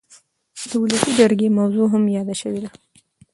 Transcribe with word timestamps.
د 0.69 0.71
ولسي 0.81 1.11
جرګې 1.19 1.49
موضوع 1.59 1.85
هم 1.93 2.03
یاده 2.15 2.35
شوې 2.41 2.59
ده. 2.63 2.69